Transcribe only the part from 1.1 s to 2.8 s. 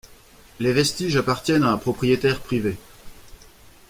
appartiennent à un propriétaire privé.